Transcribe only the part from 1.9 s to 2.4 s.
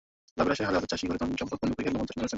লবণ চাষে নেমেছেন।